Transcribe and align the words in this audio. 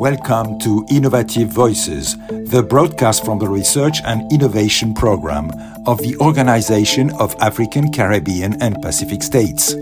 Welcome 0.00 0.58
to 0.60 0.86
Innovative 0.88 1.50
Voices, 1.50 2.16
the 2.28 2.64
broadcast 2.66 3.22
from 3.22 3.38
the 3.38 3.46
Research 3.46 3.98
and 4.06 4.32
Innovation 4.32 4.94
Program 4.94 5.50
of 5.86 5.98
the 5.98 6.16
Organization 6.22 7.10
of 7.20 7.36
African, 7.38 7.92
Caribbean, 7.92 8.56
and 8.62 8.80
Pacific 8.80 9.22
States. 9.22 9.74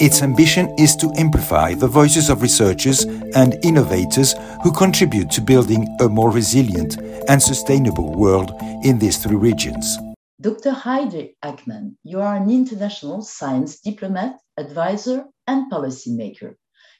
Its 0.00 0.22
ambition 0.22 0.74
is 0.78 0.96
to 0.96 1.12
amplify 1.18 1.74
the 1.74 1.86
voices 1.86 2.30
of 2.30 2.40
researchers 2.40 3.04
and 3.34 3.62
innovators 3.62 4.34
who 4.62 4.72
contribute 4.72 5.30
to 5.32 5.42
building 5.42 5.86
a 6.00 6.08
more 6.08 6.30
resilient 6.30 6.96
and 7.28 7.42
sustainable 7.42 8.10
world 8.14 8.52
in 8.84 8.98
these 8.98 9.18
three 9.18 9.36
regions. 9.36 9.98
Dr. 10.40 10.70
Heide 10.70 11.34
Hackmann, 11.42 11.98
you 12.04 12.22
are 12.22 12.36
an 12.36 12.50
international 12.50 13.20
science 13.20 13.80
diplomat, 13.80 14.38
advisor, 14.56 15.26
and 15.46 15.70
policymaker. 15.70 16.54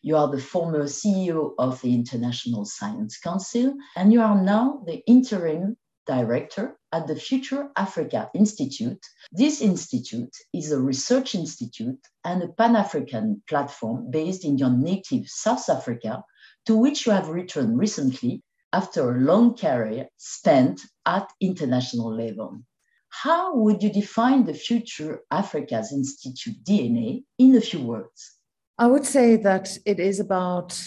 You 0.05 0.17
are 0.17 0.29
the 0.29 0.43
former 0.43 0.83
CEO 0.87 1.55
of 1.61 1.81
the 1.81 1.95
International 1.95 2.65
Science 2.65 3.19
Council, 3.19 3.75
and 3.95 4.13
you 4.13 4.21
are 4.21 4.43
now 4.43 4.83
the 4.85 5.01
interim 5.07 5.77
director 6.09 6.77
at 6.91 7.07
the 7.07 7.15
Future 7.15 7.71
Africa 7.77 8.29
Institute. 8.35 8.99
This 9.31 9.61
institute 9.61 10.35
is 10.53 10.73
a 10.73 10.81
research 10.81 11.37
institute 11.37 12.05
and 12.25 12.43
a 12.43 12.49
Pan 12.49 12.75
African 12.75 13.45
platform 13.49 14.11
based 14.11 14.45
in 14.45 14.59
your 14.59 14.71
native 14.71 15.29
South 15.29 15.69
Africa, 15.71 16.25
to 16.67 16.77
which 16.77 17.07
you 17.07 17.13
have 17.13 17.29
returned 17.29 17.79
recently 17.79 18.43
after 18.73 19.09
a 19.09 19.21
long 19.21 19.57
career 19.57 20.09
spent 20.17 20.81
at 21.07 21.31
international 21.41 22.13
level. 22.13 22.61
How 23.09 23.55
would 23.55 23.85
you 23.85 23.93
define 23.93 24.47
the 24.47 24.55
Future 24.55 25.21
Africa's 25.31 25.93
Institute 25.93 26.57
DNA 26.65 27.23
in 27.39 27.55
a 27.55 27.61
few 27.61 27.83
words? 27.83 28.42
I 28.79 28.87
would 28.87 29.05
say 29.05 29.37
that 29.37 29.77
it 29.85 30.01
is 30.01 30.19
about 30.19 30.81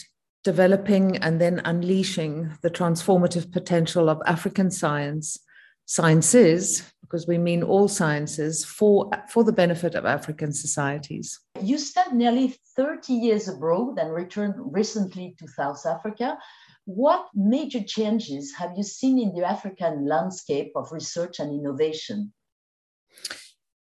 developing 0.43 1.17
and 1.17 1.39
then 1.39 1.61
unleashing 1.65 2.57
the 2.61 2.69
transformative 2.69 3.51
potential 3.51 4.09
of 4.09 4.21
African 4.25 4.71
science, 4.71 5.39
sciences, 5.85 6.83
because 7.01 7.27
we 7.27 7.37
mean 7.37 7.61
all 7.63 7.87
sciences, 7.87 8.65
for, 8.65 9.09
for 9.29 9.43
the 9.43 9.51
benefit 9.51 9.95
of 9.95 10.05
African 10.05 10.51
societies. 10.51 11.39
You 11.61 11.77
spent 11.77 12.13
nearly 12.13 12.55
30 12.75 13.13
years 13.13 13.47
abroad 13.47 13.99
and 13.99 14.13
returned 14.13 14.55
recently 14.57 15.35
to 15.39 15.47
South 15.47 15.85
Africa. 15.85 16.37
What 16.85 17.27
major 17.33 17.81
changes 17.83 18.53
have 18.55 18.71
you 18.75 18.83
seen 18.83 19.19
in 19.19 19.33
the 19.33 19.47
African 19.47 20.07
landscape 20.07 20.71
of 20.75 20.91
research 20.91 21.39
and 21.39 21.53
innovation? 21.53 22.33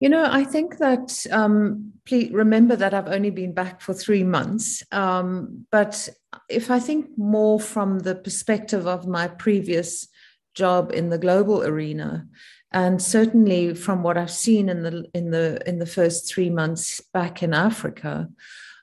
You 0.02 0.10
know, 0.10 0.28
I 0.28 0.44
think 0.44 0.80
that 0.80 1.28
um, 1.30 1.94
please 2.06 2.32
remember 2.32 2.76
that 2.76 2.92
I've 2.92 3.08
only 3.08 3.30
been 3.30 3.54
back 3.54 3.82
for 3.82 3.94
three 3.94 4.24
months. 4.24 4.82
Um, 4.92 5.68
but 5.72 6.10
if 6.50 6.72
I 6.72 6.80
think 6.80 7.16
more 7.18 7.60
from 7.60 8.00
the 8.00 8.16
perspective 8.16 8.88
of 8.88 9.08
my 9.08 9.28
previous 9.28 10.08
job 10.56 10.92
in 10.92 11.10
the 11.10 11.20
global 11.20 11.62
arena, 11.62 12.28
and 12.72 13.00
certainly 13.00 13.76
from 13.76 14.02
what 14.02 14.18
I've 14.18 14.32
seen 14.32 14.70
in 14.70 14.82
the 14.82 15.06
in 15.14 15.30
the 15.30 15.62
in 15.68 15.78
the 15.78 15.86
first 15.86 16.34
three 16.34 16.50
months 16.50 17.00
back 17.14 17.44
in 17.44 17.54
Africa, 17.54 18.28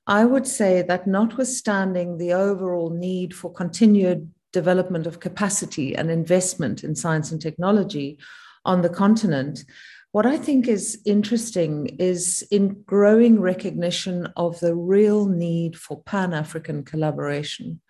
I 0.07 0.25
would 0.25 0.47
say 0.47 0.83
that 0.83 1.09
notwithstanding 1.09 2.19
the 2.19 2.33
overall 2.33 2.91
need 2.91 3.35
for 3.35 3.53
continued 3.53 4.31
development 4.53 5.09
of 5.09 5.19
capacity 5.19 5.97
and 5.97 6.13
investment 6.13 6.85
in 6.85 6.95
science 6.95 7.33
and 7.33 7.43
technology 7.43 8.19
on 8.65 8.83
the 8.83 8.89
continent, 8.89 9.65
what 10.13 10.25
I 10.25 10.39
think 10.39 10.69
is 10.69 11.01
interesting 11.05 11.97
is 11.99 12.47
in 12.51 12.83
growing 12.87 13.41
recognition 13.41 14.29
of 14.37 14.59
the 14.61 14.75
real 14.75 15.27
need 15.27 15.77
for 15.77 16.03
Pan 16.03 16.33
African 16.33 16.83
collaboration, 16.83 17.81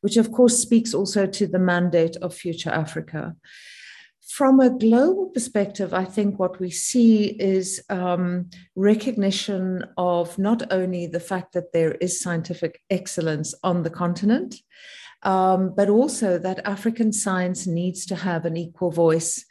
which 0.00 0.16
of 0.16 0.30
course 0.30 0.58
speaks 0.58 0.94
also 0.94 1.26
to 1.26 1.46
the 1.46 1.58
mandate 1.58 2.16
of 2.18 2.34
Future 2.34 2.70
Africa. 2.70 3.34
From 4.28 4.60
a 4.60 4.70
global 4.70 5.30
perspective, 5.30 5.94
I 5.94 6.04
think 6.04 6.38
what 6.38 6.60
we 6.60 6.70
see 6.70 7.26
is 7.26 7.82
um, 7.88 8.50
recognition 8.74 9.84
of 9.96 10.38
not 10.38 10.72
only 10.72 11.06
the 11.06 11.20
fact 11.20 11.54
that 11.54 11.72
there 11.72 11.92
is 11.92 12.20
scientific 12.20 12.80
excellence 12.90 13.54
on 13.62 13.82
the 13.82 13.90
continent, 13.90 14.56
um, 15.22 15.74
but 15.74 15.88
also 15.88 16.38
that 16.38 16.66
African 16.66 17.12
science 17.12 17.66
needs 17.66 18.04
to 18.06 18.14
have 18.14 18.44
an 18.44 18.56
equal 18.56 18.90
voice 18.90 19.44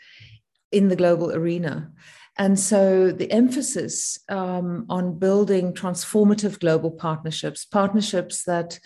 in 0.76 0.90
the 0.90 0.96
global 0.96 1.32
arena. 1.32 1.90
And 2.38 2.60
so 2.60 3.12
the 3.12 3.32
emphasis 3.32 4.20
um, 4.28 4.86
on 4.90 5.18
building 5.18 5.74
transformative 5.74 6.60
global 6.60 6.92
partnerships, 6.92 7.64
partnerships 7.64 8.44
that 8.44 8.78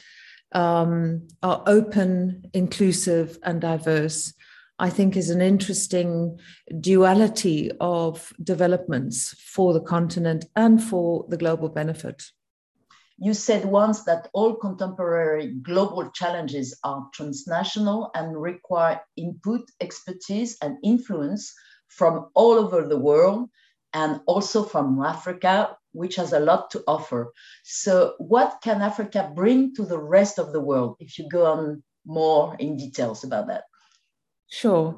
um, 0.52 1.28
are 1.42 1.64
open, 1.66 2.44
inclusive, 2.54 3.40
and 3.44 3.60
diverse, 3.60 4.34
I 4.78 4.92
think 4.92 5.18
is 5.18 5.32
an 5.32 5.42
interesting 5.42 6.40
duality 6.80 7.72
of 7.80 8.32
developments 8.44 9.34
for 9.40 9.74
the 9.74 9.82
continent 9.82 10.46
and 10.56 10.82
for 10.82 11.26
the 11.28 11.38
global 11.38 11.70
benefit. 11.70 12.24
You 13.18 13.34
said 13.34 13.66
once 13.66 14.04
that 14.04 14.30
all 14.34 14.56
contemporary 14.56 15.48
global 15.62 16.10
challenges 16.12 16.80
are 16.84 17.10
transnational 17.14 18.12
and 18.16 18.40
require 18.40 19.02
input, 19.18 19.64
expertise, 19.82 20.56
and 20.62 20.78
influence 20.84 21.54
from 21.90 22.30
all 22.36 22.54
over 22.54 22.88
the 22.88 22.98
world 22.98 23.50
and 23.94 24.22
also 24.28 24.64
from 24.64 25.04
Africa, 25.04 25.78
which 25.92 26.16
has 26.16 26.34
a 26.34 26.40
lot 26.40 26.72
to 26.72 26.84
offer. 26.88 27.34
So, 27.64 28.16
what 28.20 28.60
can 28.64 28.82
Africa 28.82 29.32
bring 29.36 29.76
to 29.76 29.86
the 29.86 30.00
rest 30.00 30.40
of 30.40 30.54
the 30.54 30.62
world 30.62 30.98
if 31.00 31.18
you 31.20 31.28
go 31.30 31.46
on 31.46 31.84
more 32.06 32.56
in 32.60 32.78
details 32.78 33.24
about 33.24 33.48
that? 33.48 33.64
Sure. 34.52 34.98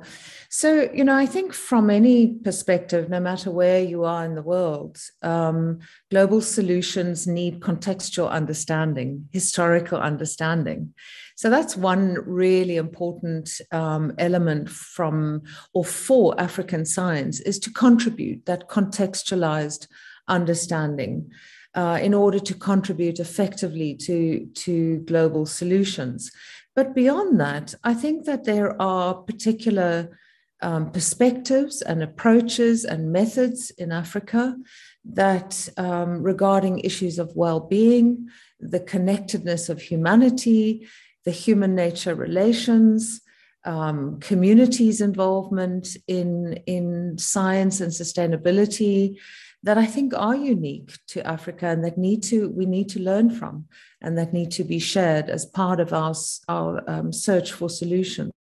So, 0.49 0.89
you 0.93 1.03
know, 1.03 1.15
I 1.15 1.25
think 1.25 1.53
from 1.53 1.89
any 1.89 2.35
perspective, 2.35 3.09
no 3.09 3.19
matter 3.19 3.51
where 3.51 3.83
you 3.83 4.05
are 4.05 4.23
in 4.23 4.35
the 4.35 4.41
world, 4.41 4.97
um, 5.21 5.79
global 6.09 6.39
solutions 6.39 7.27
need 7.27 7.59
contextual 7.59 8.29
understanding, 8.29 9.27
historical 9.33 9.99
understanding. 9.99 10.93
So, 11.35 11.49
that's 11.49 11.75
one 11.75 12.15
really 12.25 12.77
important 12.77 13.49
um, 13.73 14.13
element 14.17 14.69
from 14.69 15.41
or 15.73 15.83
for 15.83 16.39
African 16.39 16.85
science 16.85 17.41
is 17.41 17.59
to 17.59 17.71
contribute 17.71 18.45
that 18.45 18.69
contextualized 18.69 19.87
understanding. 20.29 21.29
Uh, 21.73 21.97
in 22.01 22.13
order 22.13 22.37
to 22.37 22.53
contribute 22.53 23.17
effectively 23.17 23.95
to, 23.95 24.45
to 24.53 24.97
global 25.07 25.45
solutions. 25.45 26.29
But 26.75 26.95
beyond 26.95 27.39
that, 27.39 27.75
I 27.83 27.93
think 27.93 28.25
that 28.25 28.45
there 28.45 28.81
are 28.81 29.13
particular 29.13 30.17
um, 30.61 30.91
perspectives 30.91 31.81
and 31.81 32.03
approaches 32.03 32.85
and 32.85 33.11
methods 33.11 33.71
in 33.71 33.91
Africa 33.91 34.55
that 35.03 35.69
um, 35.77 36.21
regarding 36.21 36.79
issues 36.79 37.17
of 37.17 37.35
well-being, 37.35 38.29
the 38.59 38.79
connectedness 38.79 39.69
of 39.69 39.81
humanity, 39.81 40.87
the 41.25 41.31
human 41.31 41.75
nature 41.75 42.15
relations, 42.15 43.21
um, 43.65 44.19
communities 44.19 45.01
involvement 45.01 45.97
in, 46.07 46.53
in 46.65 47.17
science 47.17 47.81
and 47.81 47.91
sustainability, 47.91 49.17
that 49.63 49.77
I 49.77 49.85
think 49.85 50.13
are 50.15 50.35
unique 50.35 50.97
to 51.09 51.25
Africa 51.25 51.67
and 51.67 51.83
that 51.83 51.97
need 51.97 52.23
to 52.23 52.49
we 52.49 52.65
need 52.65 52.89
to 52.89 52.99
learn 52.99 53.29
from 53.29 53.65
and 54.01 54.17
that 54.17 54.33
need 54.33 54.51
to 54.51 54.63
be 54.63 54.79
shared 54.79 55.29
as 55.29 55.45
part 55.45 55.79
of 55.79 55.93
our, 55.93 56.15
our 56.47 56.83
um, 56.89 57.13
search 57.13 57.51
for 57.51 57.69
solutions. 57.69 58.31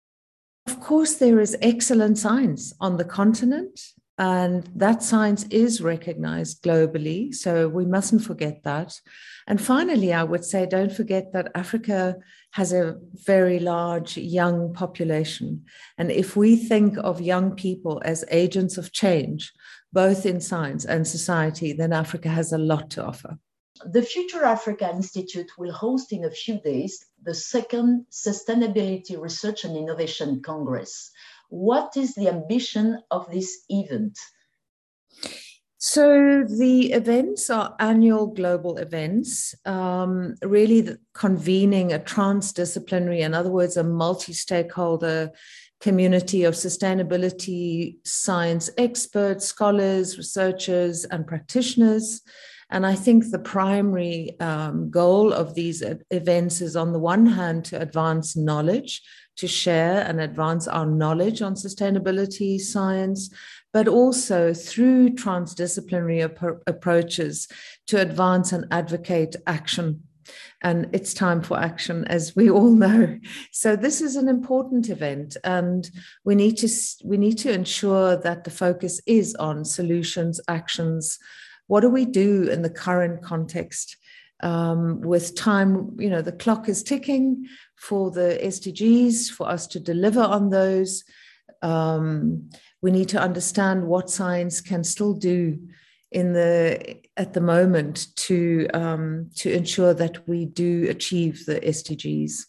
Of 0.67 0.81
course, 0.81 1.17
there 1.17 1.41
is 1.41 1.57
excellent 1.61 2.19
science 2.19 2.73
on 2.81 2.97
the 2.97 3.05
continent, 3.05 3.81
and 4.21 4.69
that 4.77 5.03
science 5.03 5.47
is 5.49 5.81
recognized 5.81 6.63
globally. 6.63 7.35
So 7.35 7.71
we 7.71 7.87
mustn't 7.87 8.23
forget 8.23 8.63
that. 8.65 9.01
And 9.47 9.59
finally, 9.59 10.13
I 10.13 10.25
would 10.25 10.45
say 10.45 10.67
don't 10.67 10.93
forget 10.93 11.33
that 11.33 11.51
Africa 11.55 12.17
has 12.51 12.75
a 12.75 12.99
very 13.15 13.59
large 13.59 14.19
young 14.19 14.75
population. 14.75 15.65
And 15.97 16.11
if 16.11 16.37
we 16.37 16.57
think 16.57 16.99
of 16.99 17.23
young 17.23 17.57
people 17.57 18.03
as 18.05 18.27
agents 18.31 18.77
of 18.77 18.93
change, 18.93 19.53
both 19.91 20.27
in 20.27 20.39
science 20.43 20.85
and 20.85 21.09
society, 21.09 21.73
then 21.73 21.95
Africa 21.95 22.29
has 22.29 22.53
a 22.53 22.59
lot 22.59 22.91
to 22.91 23.03
offer. 23.03 23.39
The 23.87 24.03
Future 24.03 24.45
Africa 24.45 24.91
Institute 24.91 25.51
will 25.57 25.73
host 25.73 26.13
in 26.13 26.25
a 26.25 26.31
few 26.31 26.61
days 26.61 27.07
the 27.23 27.33
second 27.33 28.05
Sustainability 28.11 29.19
Research 29.19 29.65
and 29.65 29.75
Innovation 29.75 30.43
Congress. 30.43 31.11
What 31.51 31.97
is 31.97 32.15
the 32.15 32.29
ambition 32.29 33.03
of 33.11 33.31
this 33.31 33.65
event? 33.69 34.19
So 35.83 36.45
the 36.45 36.93
events 36.93 37.49
are 37.49 37.75
annual 37.79 38.27
global 38.27 38.77
events, 38.77 39.55
um, 39.65 40.35
really 40.43 40.97
convening 41.15 41.93
a 41.93 41.99
transdisciplinary, 41.99 43.21
in 43.21 43.33
other 43.33 43.51
words, 43.51 43.77
a 43.77 43.85
multi-stakeholder 43.85 45.31
community 45.81 46.45
of 46.45 46.55
sustainability 46.55 47.97
science 48.05 48.69
experts, 48.77 49.47
scholars, 49.47 50.19
researchers, 50.19 51.07
and 51.07 51.27
practitioners. 51.27 52.21
And 52.69 52.87
I 52.87 52.95
think 52.95 53.31
the 53.31 53.39
primary 53.39 54.39
um, 54.39 54.91
goal 54.91 55.33
of 55.33 55.55
these 55.55 55.83
events 56.11 56.61
is, 56.61 56.77
on 56.77 56.93
the 56.93 56.99
one 56.99 57.27
hand, 57.27 57.65
to 57.67 57.81
advance 57.81 58.37
knowledge, 58.37 59.03
to 59.41 59.49
share 59.49 60.03
and 60.07 60.21
advance 60.21 60.69
our 60.69 60.85
knowledge 60.85 61.41
on 61.41 61.55
sustainability 61.55 62.61
science, 62.61 63.31
but 63.73 63.89
also 63.89 64.53
through 64.53 65.11
transdisciplinary 65.11 66.23
ap- 66.23 66.63
approaches 66.67 67.49
to 67.87 67.99
advance 67.99 68.53
and 68.53 68.67
advocate 68.71 69.37
action. 69.47 70.03
And 70.63 70.91
it's 70.93 71.15
time 71.15 71.41
for 71.41 71.59
action 71.59 72.05
as 72.05 72.37
we 72.37 72.51
all 72.51 72.71
know. 72.71 73.19
So 73.51 73.77
this 73.77 74.03
is 74.03 74.15
an 74.17 74.29
important 74.29 74.91
event 74.91 75.39
and 75.43 75.91
we 76.25 76.35
need 76.35 76.59
to 76.59 76.69
we 77.03 77.17
need 77.17 77.39
to 77.39 77.53
ensure 77.53 78.17
that 78.19 78.45
the 78.45 78.51
focus 78.51 79.01
is 79.07 79.35
on 79.37 79.65
solutions 79.65 80.39
actions. 80.49 81.19
What 81.67 81.81
do 81.81 81.89
we 81.89 82.05
do 82.05 82.49
in 82.49 82.61
the 82.61 82.71
current 82.71 83.23
context 83.23 83.97
um, 84.43 85.01
with 85.01 85.35
time 85.37 85.97
you 85.99 86.11
know 86.11 86.23
the 86.23 86.33
clock 86.33 86.69
is 86.69 86.83
ticking 86.83 87.47
for 87.77 88.11
the 88.11 88.39
sdgs 88.43 89.29
for 89.29 89.49
us 89.49 89.67
to 89.67 89.81
deliver 89.81 90.23
on 90.23 90.51
those 90.51 91.05
um, 91.63 92.51
we 92.83 92.91
need 92.91 93.09
to 93.11 93.21
understand 93.21 93.87
what 93.87 94.11
science 94.11 94.61
can 94.61 94.85
still 94.85 95.13
do 95.13 95.59
in 96.13 96.33
the 96.33 96.97
at 97.17 97.35
the 97.35 97.41
moment 97.41 98.15
to 98.17 98.69
um, 98.75 99.31
to 99.37 99.53
ensure 99.53 99.95
that 99.95 100.27
we 100.29 100.47
do 100.47 100.89
achieve 100.89 101.45
the 101.47 101.61
SDGs. 101.61 102.47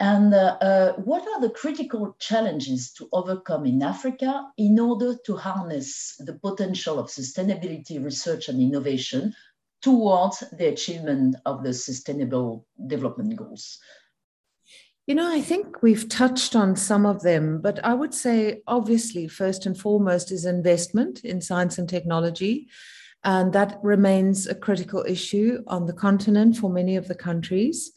And 0.00 0.34
uh, 0.34 0.56
uh, 0.60 0.92
what 0.94 1.22
are 1.28 1.40
the 1.40 1.50
critical 1.50 2.16
challenges 2.18 2.92
to 2.94 3.08
overcome 3.12 3.66
in 3.66 3.82
Africa 3.82 4.48
in 4.58 4.80
order 4.80 5.14
to 5.26 5.36
harness 5.36 6.16
the 6.18 6.34
potential 6.34 6.98
of 6.98 7.06
sustainability 7.06 8.02
research 8.02 8.48
and 8.48 8.60
innovation 8.60 9.32
towards 9.82 10.42
the 10.56 10.68
achievement 10.68 11.36
of 11.44 11.62
the 11.62 11.74
Sustainable 11.74 12.66
Development 12.86 13.34
Goals? 13.36 13.78
You 15.06 15.16
know, 15.16 15.30
I 15.30 15.40
think 15.40 15.82
we've 15.82 16.08
touched 16.08 16.54
on 16.54 16.76
some 16.76 17.04
of 17.06 17.22
them, 17.22 17.60
but 17.60 17.84
I 17.84 17.92
would 17.92 18.14
say, 18.14 18.62
obviously, 18.68 19.26
first 19.26 19.66
and 19.66 19.76
foremost 19.76 20.30
is 20.30 20.44
investment 20.44 21.24
in 21.24 21.40
science 21.40 21.76
and 21.76 21.88
technology. 21.88 22.68
And 23.24 23.52
that 23.52 23.78
remains 23.82 24.46
a 24.46 24.54
critical 24.54 25.04
issue 25.06 25.62
on 25.66 25.86
the 25.86 25.92
continent 25.92 26.56
for 26.56 26.70
many 26.70 26.96
of 26.96 27.08
the 27.08 27.14
countries. 27.14 27.92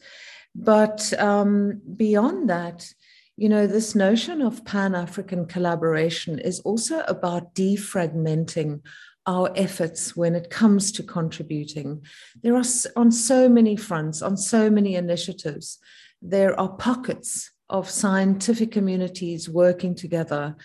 But 0.54 1.12
um, 1.18 1.80
beyond 1.96 2.50
that, 2.50 2.92
you 3.36 3.48
know, 3.48 3.66
this 3.66 3.94
notion 3.94 4.40
of 4.40 4.64
Pan 4.64 4.94
African 4.94 5.46
collaboration 5.46 6.38
is 6.38 6.60
also 6.60 7.00
about 7.00 7.54
defragmenting 7.54 8.80
our 9.26 9.50
efforts 9.56 10.16
when 10.16 10.34
it 10.34 10.50
comes 10.50 10.92
to 10.92 11.02
contributing. 11.02 12.02
There 12.42 12.54
are 12.54 12.64
on 12.94 13.10
so 13.10 13.48
many 13.48 13.76
fronts, 13.76 14.22
on 14.22 14.36
so 14.36 14.70
many 14.70 14.94
initiatives, 14.94 15.78
there 16.22 16.58
are 16.58 16.68
pockets 16.68 17.50
of 17.68 17.90
scientific 17.90 18.70
communities 18.70 19.48
working 19.48 19.94
together. 19.94 20.56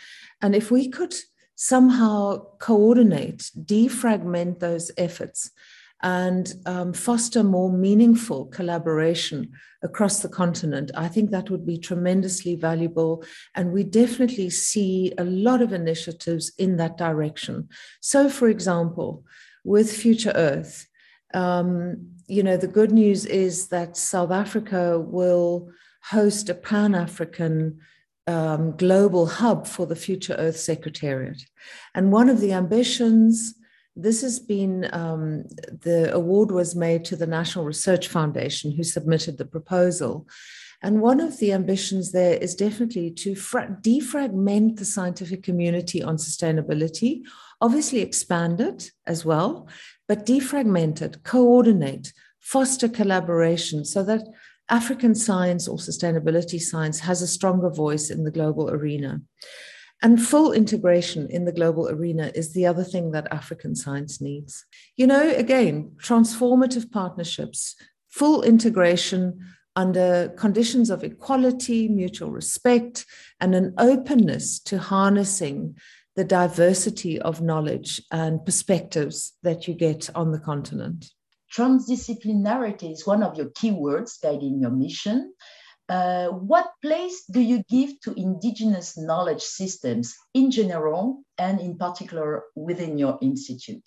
And 0.41 0.55
if 0.55 0.69
we 0.69 0.89
could 0.89 1.15
somehow 1.55 2.45
coordinate, 2.59 3.49
defragment 3.63 4.59
those 4.59 4.91
efforts, 4.97 5.51
and 6.03 6.53
um, 6.65 6.93
foster 6.93 7.43
more 7.43 7.71
meaningful 7.71 8.45
collaboration 8.45 9.51
across 9.83 10.19
the 10.19 10.29
continent. 10.29 10.91
I 10.95 11.07
think 11.07 11.29
that 11.29 11.49
would 11.49 11.65
be 11.65 11.77
tremendously 11.77 12.55
valuable. 12.55 13.23
And 13.55 13.71
we 13.71 13.83
definitely 13.83 14.49
see 14.49 15.13
a 15.17 15.23
lot 15.23 15.61
of 15.61 15.73
initiatives 15.73 16.51
in 16.57 16.77
that 16.77 16.97
direction. 16.97 17.69
So, 17.99 18.29
for 18.29 18.47
example, 18.47 19.23
with 19.63 19.95
Future 19.95 20.33
Earth, 20.35 20.87
um, 21.33 22.07
you 22.27 22.43
know, 22.43 22.57
the 22.57 22.67
good 22.67 22.91
news 22.91 23.25
is 23.25 23.67
that 23.67 23.97
South 23.97 24.31
Africa 24.31 24.99
will 24.99 25.69
host 26.03 26.49
a 26.49 26.53
Pan 26.53 26.95
African 26.95 27.79
um, 28.27 28.75
global 28.77 29.27
hub 29.27 29.67
for 29.67 29.85
the 29.85 29.95
Future 29.95 30.35
Earth 30.37 30.57
Secretariat. 30.57 31.43
And 31.93 32.11
one 32.11 32.29
of 32.29 32.39
the 32.39 32.53
ambitions, 32.53 33.55
this 33.95 34.21
has 34.21 34.39
been, 34.39 34.89
um, 34.93 35.43
the 35.81 36.11
award 36.13 36.51
was 36.51 36.75
made 36.75 37.03
to 37.05 37.15
the 37.15 37.27
National 37.27 37.65
Research 37.65 38.07
Foundation, 38.07 38.71
who 38.71 38.83
submitted 38.83 39.37
the 39.37 39.45
proposal. 39.45 40.27
And 40.81 41.01
one 41.01 41.19
of 41.19 41.37
the 41.37 41.53
ambitions 41.53 42.11
there 42.11 42.35
is 42.35 42.55
definitely 42.55 43.11
to 43.11 43.35
fra- 43.35 43.77
defragment 43.81 44.77
the 44.77 44.85
scientific 44.85 45.43
community 45.43 46.01
on 46.01 46.17
sustainability, 46.17 47.21
obviously 47.59 47.99
expand 47.99 48.59
it 48.61 48.91
as 49.05 49.23
well, 49.23 49.67
but 50.07 50.25
defragment 50.25 51.01
it, 51.01 51.23
coordinate, 51.23 52.11
foster 52.39 52.89
collaboration 52.89 53.85
so 53.85 54.03
that 54.03 54.23
African 54.69 55.13
science 55.13 55.67
or 55.67 55.77
sustainability 55.77 56.59
science 56.59 56.99
has 57.01 57.21
a 57.21 57.27
stronger 57.27 57.69
voice 57.69 58.09
in 58.09 58.23
the 58.23 58.31
global 58.31 58.69
arena. 58.69 59.21
And 60.01 60.21
full 60.21 60.51
integration 60.51 61.27
in 61.29 61.45
the 61.45 61.51
global 61.51 61.87
arena 61.87 62.31
is 62.33 62.53
the 62.53 62.65
other 62.65 62.83
thing 62.83 63.11
that 63.11 63.31
African 63.31 63.75
science 63.75 64.19
needs. 64.19 64.65
You 64.97 65.07
know, 65.07 65.29
again, 65.35 65.91
transformative 66.01 66.91
partnerships, 66.91 67.75
full 68.09 68.41
integration 68.41 69.39
under 69.75 70.29
conditions 70.37 70.89
of 70.89 71.03
equality, 71.03 71.87
mutual 71.87 72.31
respect, 72.31 73.05
and 73.39 73.53
an 73.53 73.73
openness 73.77 74.59
to 74.59 74.79
harnessing 74.79 75.77
the 76.15 76.23
diversity 76.25 77.21
of 77.21 77.41
knowledge 77.41 78.01
and 78.11 78.43
perspectives 78.43 79.33
that 79.43 79.67
you 79.67 79.73
get 79.73 80.09
on 80.13 80.31
the 80.31 80.39
continent 80.39 81.11
transdisciplinarity 81.51 82.93
is 82.93 83.05
one 83.05 83.23
of 83.23 83.37
your 83.37 83.47
keywords 83.47 84.21
guiding 84.21 84.61
your 84.61 84.71
mission. 84.71 85.33
Uh, 85.91 86.29
what 86.29 86.71
place 86.81 87.25
do 87.29 87.41
you 87.41 87.61
give 87.69 87.99
to 87.99 88.13
indigenous 88.13 88.97
knowledge 88.97 89.41
systems 89.41 90.15
in 90.33 90.49
general 90.49 91.21
and 91.37 91.59
in 91.59 91.77
particular 91.77 92.43
within 92.55 92.97
your 92.97 93.19
institute? 93.21 93.83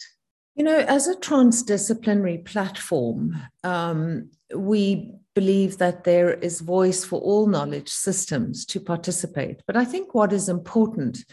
You 0.54 0.64
know, 0.64 0.80
as 0.80 1.08
a 1.08 1.16
transdisciplinary 1.16 2.44
platform, 2.44 3.40
um, 3.64 4.30
we 4.54 5.14
believe 5.34 5.78
that 5.78 6.04
there 6.04 6.34
is 6.34 6.60
voice 6.60 7.06
for 7.06 7.18
all 7.22 7.46
knowledge 7.46 7.88
systems 7.88 8.66
to 8.66 8.80
participate. 8.80 9.62
But 9.66 9.78
I 9.78 9.86
think 9.86 10.14
what 10.14 10.34
is 10.34 10.50
important 10.50 11.24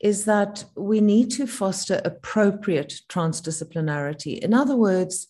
is 0.00 0.24
that 0.24 0.64
we 0.76 1.02
need 1.02 1.30
to 1.32 1.46
foster 1.46 2.00
appropriate 2.06 3.02
transdisciplinarity. 3.10 4.38
In 4.38 4.54
other 4.54 4.76
words, 4.76 5.26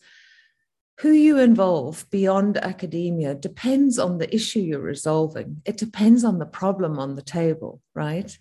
who 0.99 1.11
you 1.11 1.39
involve 1.39 2.09
beyond 2.11 2.57
academia 2.57 3.35
depends 3.35 3.99
on 3.99 4.17
the 4.19 4.35
issue 4.35 4.61
you're 4.61 4.81
resolving. 4.81 5.61
It 5.67 5.77
depends 5.77 6.25
on 6.25 6.39
the 6.39 6.47
problem 6.47 6.99
on 6.99 7.17
the 7.17 7.23
table, 7.23 7.83
right? 7.95 8.37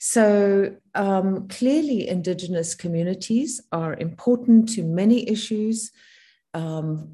So 0.00 0.74
um, 0.96 1.46
clearly, 1.46 2.08
Indigenous 2.08 2.74
communities 2.74 3.60
are 3.70 3.94
important 3.94 4.68
to 4.70 4.82
many 4.82 5.28
issues. 5.28 5.92
Um, 6.54 7.08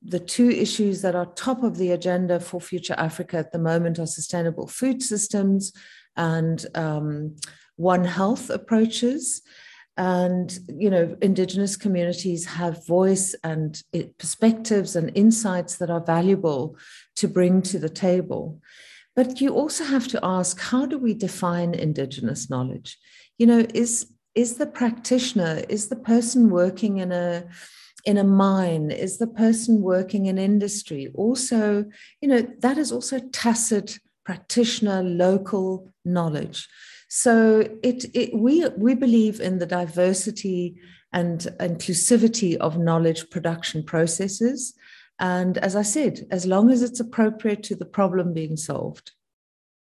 the 0.00 0.20
two 0.20 0.48
issues 0.48 1.02
that 1.02 1.16
are 1.16 1.26
top 1.26 1.64
of 1.64 1.76
the 1.76 1.90
agenda 1.90 2.38
for 2.38 2.60
Future 2.60 2.94
Africa 2.96 3.36
at 3.38 3.50
the 3.50 3.58
moment 3.58 3.98
are 3.98 4.06
sustainable 4.06 4.68
food 4.68 5.02
systems 5.02 5.72
and 6.16 6.64
um, 6.76 7.34
One 7.74 8.04
Health 8.04 8.48
approaches 8.48 9.42
and 9.96 10.58
you 10.68 10.88
know 10.88 11.16
indigenous 11.20 11.76
communities 11.76 12.44
have 12.46 12.86
voice 12.86 13.34
and 13.44 13.82
eh, 13.92 14.04
perspectives 14.18 14.96
and 14.96 15.10
insights 15.14 15.76
that 15.76 15.90
are 15.90 16.04
valuable 16.04 16.76
to 17.16 17.28
bring 17.28 17.62
to 17.62 17.78
the 17.78 17.88
table. 17.88 18.60
But 19.16 19.40
you 19.40 19.52
also 19.52 19.84
have 19.84 20.08
to 20.08 20.20
ask 20.22 20.60
how 20.60 20.86
do 20.86 20.98
we 20.98 21.14
define 21.14 21.74
indigenous 21.74 22.48
knowledge? 22.48 22.98
You 23.38 23.46
know 23.46 23.66
is 23.74 24.10
is 24.34 24.56
the 24.56 24.66
practitioner 24.66 25.62
is 25.68 25.88
the 25.88 25.96
person 25.96 26.50
working 26.50 26.98
in 26.98 27.12
a 27.12 27.48
in 28.04 28.16
a 28.16 28.24
mine 28.24 28.90
is 28.90 29.18
the 29.18 29.26
person 29.26 29.82
working 29.82 30.26
in 30.26 30.38
industry 30.38 31.10
also 31.14 31.84
you 32.20 32.28
know 32.28 32.40
that 32.60 32.78
is 32.78 32.92
also 32.92 33.18
tacit 33.18 33.98
practitioner 34.24 35.02
local 35.02 35.88
knowledge 36.04 36.68
so 37.12 37.58
it, 37.82 38.04
it 38.14 38.32
we 38.32 38.68
we 38.78 38.94
believe 38.94 39.40
in 39.40 39.58
the 39.58 39.66
diversity 39.66 40.76
and 41.12 41.40
inclusivity 41.58 42.56
of 42.56 42.78
knowledge 42.78 43.30
production 43.30 43.82
processes. 43.82 44.74
And 45.18 45.58
as 45.58 45.74
I 45.74 45.82
said, 45.82 46.24
as 46.30 46.46
long 46.46 46.70
as 46.70 46.82
it's 46.82 47.00
appropriate 47.00 47.64
to 47.64 47.74
the 47.74 47.84
problem 47.84 48.32
being 48.32 48.56
solved. 48.56 49.10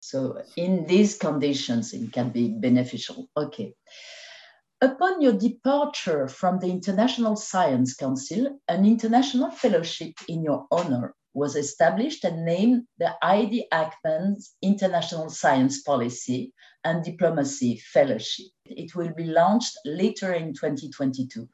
So 0.00 0.42
in 0.56 0.86
these 0.86 1.18
conditions, 1.18 1.92
it 1.92 2.12
can 2.14 2.30
be 2.30 2.48
beneficial. 2.48 3.28
Okay. 3.36 3.74
Upon 4.80 5.20
your 5.20 5.34
departure 5.34 6.28
from 6.28 6.60
the 6.60 6.68
International 6.68 7.36
Science 7.36 7.94
Council, 7.94 8.58
an 8.68 8.86
international 8.86 9.50
fellowship 9.50 10.14
in 10.28 10.42
your 10.42 10.66
honor 10.72 11.14
was 11.34 11.56
established 11.56 12.24
and 12.24 12.44
named 12.44 12.84
the 12.98 13.14
Heide 13.22 13.64
Hackmann's 13.72 14.54
International 14.62 15.30
Science 15.30 15.82
Policy 15.82 16.52
and 16.84 17.04
Diplomacy 17.04 17.82
Fellowship. 17.92 18.46
It 18.66 18.94
will 18.94 19.12
be 19.14 19.24
launched 19.24 19.78
later 19.84 20.32
in 20.34 20.52
2022. 20.52 21.48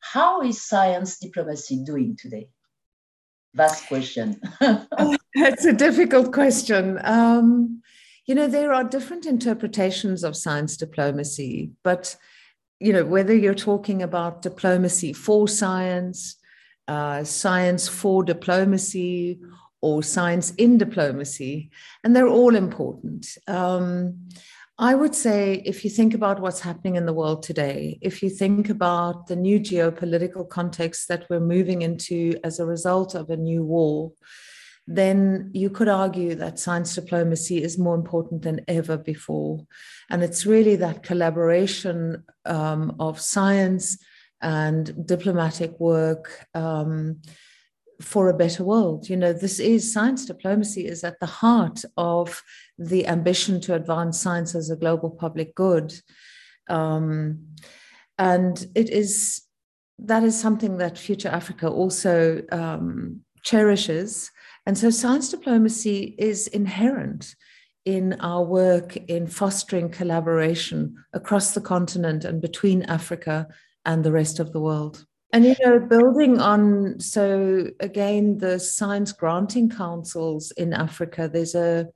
How 0.00 0.42
is 0.42 0.66
science 0.66 1.18
diplomacy 1.18 1.82
doing 1.84 2.16
today? 2.20 2.48
Vast 3.54 3.86
question. 3.86 4.40
That's 5.34 5.64
a 5.64 5.72
difficult 5.72 6.32
question. 6.32 7.00
Um, 7.02 7.82
you 8.26 8.34
know, 8.34 8.48
there 8.48 8.72
are 8.72 8.84
different 8.84 9.26
interpretations 9.26 10.24
of 10.24 10.36
science 10.36 10.76
diplomacy, 10.76 11.70
but, 11.82 12.16
you 12.80 12.92
know, 12.92 13.04
whether 13.04 13.34
you're 13.34 13.54
talking 13.54 14.02
about 14.02 14.42
diplomacy 14.42 15.12
for 15.12 15.48
science, 15.48 16.36
uh, 16.88 17.24
science 17.24 17.88
for 17.88 18.22
diplomacy, 18.22 19.38
or 19.80 20.02
science 20.02 20.50
in 20.52 20.78
diplomacy, 20.78 21.70
and 22.02 22.16
they're 22.16 22.26
all 22.26 22.54
important. 22.54 23.36
Um, 23.46 24.28
I 24.78 24.94
would 24.94 25.14
say 25.14 25.62
if 25.64 25.84
you 25.84 25.90
think 25.90 26.14
about 26.14 26.40
what's 26.40 26.60
happening 26.60 26.96
in 26.96 27.06
the 27.06 27.12
world 27.12 27.42
today, 27.42 27.98
if 28.00 28.22
you 28.22 28.30
think 28.30 28.68
about 28.70 29.28
the 29.28 29.36
new 29.36 29.60
geopolitical 29.60 30.48
context 30.48 31.08
that 31.08 31.26
we're 31.30 31.38
moving 31.38 31.82
into 31.82 32.34
as 32.42 32.58
a 32.58 32.66
result 32.66 33.14
of 33.14 33.30
a 33.30 33.36
new 33.36 33.62
war, 33.62 34.12
then 34.86 35.50
you 35.54 35.70
could 35.70 35.88
argue 35.88 36.34
that 36.34 36.58
science 36.58 36.94
diplomacy 36.94 37.62
is 37.62 37.78
more 37.78 37.94
important 37.94 38.42
than 38.42 38.62
ever 38.66 38.96
before. 38.96 39.64
And 40.10 40.22
it's 40.22 40.44
really 40.44 40.76
that 40.76 41.02
collaboration 41.02 42.24
um, 42.44 42.96
of 42.98 43.20
science 43.20 43.98
and 44.44 45.06
diplomatic 45.06 45.80
work 45.80 46.46
um, 46.54 47.22
for 48.00 48.28
a 48.28 48.36
better 48.36 48.62
world. 48.62 49.08
You 49.08 49.16
know, 49.16 49.32
this 49.32 49.58
is 49.58 49.92
science 49.92 50.26
diplomacy 50.26 50.86
is 50.86 51.02
at 51.02 51.18
the 51.18 51.26
heart 51.26 51.82
of 51.96 52.42
the 52.78 53.06
ambition 53.06 53.60
to 53.62 53.74
advance 53.74 54.20
science 54.20 54.54
as 54.54 54.70
a 54.70 54.76
global 54.76 55.10
public 55.10 55.54
good. 55.54 55.94
Um, 56.68 57.46
and 58.18 58.64
it 58.74 58.90
is 58.90 59.42
that 59.98 60.22
is 60.22 60.38
something 60.38 60.78
that 60.78 60.98
Future 60.98 61.28
Africa 61.28 61.68
also 61.68 62.42
um, 62.52 63.20
cherishes 63.42 64.30
and 64.66 64.76
so 64.76 64.90
science 64.90 65.28
diplomacy 65.28 66.14
is 66.18 66.48
inherent 66.48 67.34
in 67.84 68.14
our 68.20 68.42
work 68.42 68.96
in 68.96 69.26
fostering 69.26 69.90
collaboration 69.90 70.96
across 71.12 71.52
the 71.52 71.60
continent 71.60 72.24
and 72.24 72.40
between 72.40 72.82
Africa 72.84 73.46
and 73.84 74.04
the 74.04 74.12
rest 74.12 74.40
of 74.40 74.52
the 74.52 74.60
world. 74.60 75.04
And, 75.32 75.44
you 75.44 75.56
know, 75.64 75.80
building 75.80 76.38
on, 76.38 77.00
so 77.00 77.68
again, 77.80 78.38
the 78.38 78.60
science 78.60 79.10
granting 79.10 79.68
councils 79.68 80.52
in 80.52 80.72
Africa, 80.72 81.28
there's 81.32 81.54
a 81.54 81.88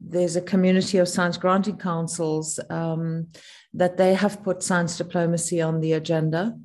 there's 0.00 0.34
a 0.34 0.40
community 0.40 0.98
of 0.98 1.08
science 1.08 1.36
granting 1.36 1.76
councils 1.76 2.58
um, 2.70 3.28
that 3.74 3.98
they 3.98 4.14
have 4.14 4.42
put 4.42 4.62
science 4.62 4.96
diplomacy 4.96 5.60
on 5.60 5.80
the 5.80 5.92
agenda, 5.92 6.58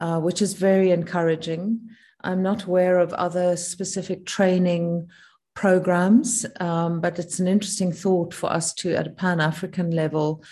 uh, 0.00 0.20
which 0.20 0.42
is 0.42 0.52
very 0.52 0.90
encouraging. 0.90 1.80
I'm 2.22 2.42
not 2.42 2.64
aware 2.64 2.98
of 2.98 3.12
other 3.14 3.56
specific 3.56 4.26
training 4.26 5.08
programs, 5.54 6.44
um, 6.60 7.00
but 7.00 7.18
it's 7.18 7.38
an 7.38 7.48
interesting 7.48 7.92
thought 7.92 8.34
for 8.34 8.52
us 8.52 8.74
to, 8.74 8.94
at 8.94 9.06
a 9.06 9.10
Pan 9.10 9.40
African 9.40 9.90
level, 9.90 10.44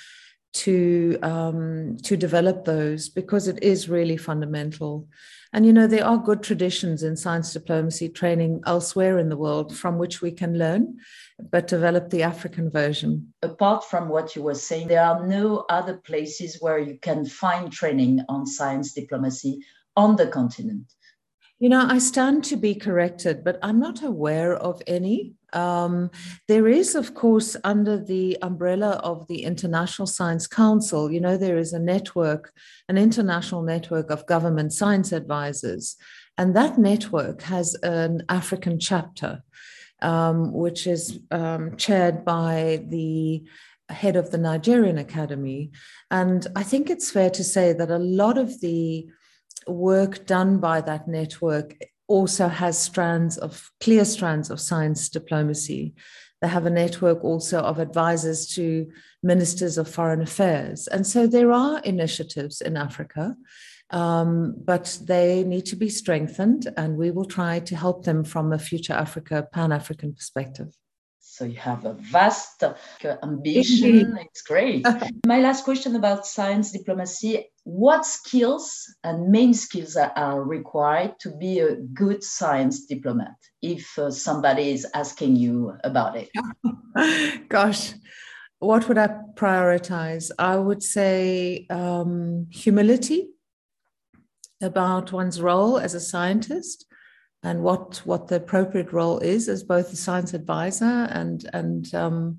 to 0.52 1.18
um, 1.22 1.96
to 2.02 2.16
develop 2.16 2.64
those 2.64 3.08
because 3.08 3.48
it 3.48 3.62
is 3.62 3.88
really 3.88 4.16
fundamental. 4.16 5.08
And 5.54 5.66
you 5.66 5.72
know 5.72 5.86
there 5.86 6.04
are 6.04 6.16
good 6.16 6.42
traditions 6.42 7.02
in 7.02 7.16
science 7.16 7.52
diplomacy 7.52 8.08
training 8.08 8.62
elsewhere 8.66 9.18
in 9.18 9.28
the 9.28 9.36
world 9.36 9.76
from 9.76 9.98
which 9.98 10.22
we 10.22 10.30
can 10.30 10.58
learn, 10.58 10.98
but 11.50 11.66
develop 11.66 12.10
the 12.10 12.22
African 12.22 12.70
version. 12.70 13.32
Apart 13.42 13.84
from 13.84 14.08
what 14.08 14.34
you 14.34 14.42
were 14.42 14.54
saying, 14.54 14.88
there 14.88 15.04
are 15.04 15.26
no 15.26 15.64
other 15.68 15.96
places 15.96 16.58
where 16.60 16.78
you 16.78 16.98
can 17.00 17.26
find 17.26 17.70
training 17.70 18.20
on 18.28 18.46
science 18.46 18.92
diplomacy 18.92 19.60
on 19.96 20.16
the 20.16 20.26
continent. 20.26 20.92
You 21.58 21.68
know, 21.68 21.86
I 21.86 21.98
stand 21.98 22.44
to 22.44 22.56
be 22.56 22.74
corrected, 22.74 23.44
but 23.44 23.58
I'm 23.62 23.78
not 23.78 24.02
aware 24.02 24.54
of 24.54 24.82
any. 24.86 25.34
Um, 25.52 26.10
there 26.48 26.66
is, 26.66 26.94
of 26.94 27.14
course, 27.14 27.56
under 27.64 27.98
the 27.98 28.38
umbrella 28.42 29.00
of 29.04 29.26
the 29.28 29.44
International 29.44 30.06
Science 30.06 30.46
Council, 30.46 31.10
you 31.10 31.20
know, 31.20 31.36
there 31.36 31.58
is 31.58 31.72
a 31.72 31.78
network, 31.78 32.52
an 32.88 32.98
international 32.98 33.62
network 33.62 34.10
of 34.10 34.26
government 34.26 34.72
science 34.72 35.12
advisors. 35.12 35.96
And 36.38 36.56
that 36.56 36.78
network 36.78 37.42
has 37.42 37.74
an 37.82 38.22
African 38.28 38.78
chapter, 38.78 39.42
um, 40.00 40.52
which 40.52 40.86
is 40.86 41.20
um, 41.30 41.76
chaired 41.76 42.24
by 42.24 42.84
the 42.88 43.44
head 43.88 44.16
of 44.16 44.30
the 44.30 44.38
Nigerian 44.38 44.98
Academy. 44.98 45.70
And 46.10 46.46
I 46.56 46.62
think 46.62 46.88
it's 46.88 47.10
fair 47.10 47.30
to 47.30 47.44
say 47.44 47.72
that 47.74 47.90
a 47.90 47.98
lot 47.98 48.38
of 48.38 48.60
the 48.60 49.06
work 49.66 50.26
done 50.26 50.58
by 50.58 50.80
that 50.80 51.06
network 51.06 51.76
also 52.08 52.48
has 52.48 52.78
strands 52.78 53.38
of 53.38 53.70
clear 53.80 54.04
strands 54.04 54.50
of 54.50 54.60
science 54.60 55.08
diplomacy. 55.08 55.94
They 56.40 56.48
have 56.48 56.66
a 56.66 56.70
network 56.70 57.22
also 57.22 57.60
of 57.60 57.78
advisors 57.78 58.46
to 58.54 58.90
ministers 59.22 59.78
of 59.78 59.88
foreign 59.88 60.22
affairs. 60.22 60.88
And 60.88 61.06
so 61.06 61.26
there 61.26 61.52
are 61.52 61.80
initiatives 61.80 62.60
in 62.60 62.76
Africa, 62.76 63.36
um, 63.90 64.56
but 64.64 64.98
they 65.04 65.44
need 65.44 65.66
to 65.66 65.76
be 65.76 65.88
strengthened, 65.88 66.72
and 66.76 66.96
we 66.96 67.10
will 67.10 67.26
try 67.26 67.60
to 67.60 67.76
help 67.76 68.04
them 68.04 68.24
from 68.24 68.52
a 68.52 68.58
future 68.58 68.94
Africa, 68.94 69.46
Pan 69.52 69.70
African 69.70 70.14
perspective. 70.14 70.76
So 71.32 71.46
you 71.46 71.56
have 71.56 71.86
a 71.86 71.94
vast 71.94 72.62
uh, 72.62 72.74
ambition. 73.22 74.18
It's 74.20 74.42
great. 74.42 74.86
My 75.26 75.40
last 75.40 75.64
question 75.64 75.96
about 75.96 76.26
science 76.26 76.72
diplomacy 76.72 77.46
what 77.64 78.04
skills 78.04 78.94
and 79.02 79.30
main 79.30 79.54
skills 79.54 79.96
are, 79.96 80.44
required 80.44 81.14
to 81.20 81.30
be 81.30 81.60
a 81.60 81.76
good 81.76 82.22
science 82.22 82.84
diplomat 82.84 83.36
if 83.62 83.98
uh, 83.98 84.10
somebody 84.10 84.72
is 84.72 84.86
asking 84.92 85.36
you 85.36 85.72
about 85.84 86.16
it? 86.16 86.28
Gosh, 87.48 87.94
what 88.58 88.86
would 88.88 88.98
I 88.98 89.08
prioritize? 89.34 90.30
I 90.38 90.56
would 90.56 90.82
say 90.82 91.66
um, 91.70 92.48
humility 92.50 93.28
about 94.60 95.12
one's 95.12 95.40
role 95.40 95.78
as 95.78 95.94
a 95.94 96.00
scientist 96.00 96.84
and 97.42 97.62
what 97.62 98.00
what 98.04 98.28
the 98.28 98.36
appropriate 98.36 98.92
role 98.92 99.18
is 99.18 99.48
as 99.48 99.62
both 99.62 99.92
a 99.92 99.96
science 99.96 100.32
advisor 100.34 101.08
and 101.10 101.48
and 101.52 101.94
um, 101.94 102.38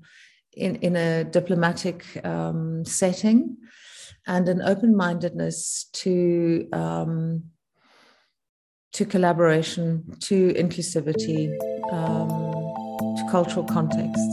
in 0.56 0.76
in 0.76 0.96
a 0.96 1.24
diplomatic 1.24 2.04
um, 2.24 2.84
setting, 2.84 3.56
and 4.26 4.48
an 4.48 4.62
open 4.62 4.96
mindedness 4.96 5.88
to 5.92 6.68
um, 6.72 7.44
to 8.92 9.04
collaboration, 9.04 10.04
to 10.20 10.54
inclusivity, 10.54 11.50
um, 11.92 12.28
to 13.16 13.26
cultural 13.30 13.64
context. 13.64 14.30